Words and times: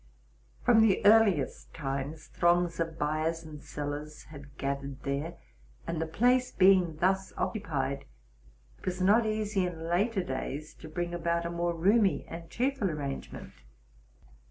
From 0.63 0.81
the 0.81 1.05
earliest 1.05 1.75
times, 1.75 2.25
throngs 2.25 2.79
of 2.79 2.97
buyers 2.97 3.43
and 3.43 3.61
sellers 3.61 4.23
had 4.23 4.57
gathered 4.57 5.03
there; 5.03 5.35
and 5.85 6.01
the 6.01 6.07
place 6.07 6.51
being 6.51 6.95
thus 6.97 7.31
occupied, 7.37 8.05
it 8.79 8.85
was 8.87 8.99
not 8.99 9.27
easy 9.27 9.67
in 9.67 9.87
later 9.89 10.23
days 10.23 10.73
to 10.79 10.89
bring 10.89 11.13
about 11.13 11.45
a 11.45 11.51
more 11.51 11.75
roomy 11.75 12.25
and 12.27 12.49
cheerful 12.49 12.89
arrangement. 12.89 13.53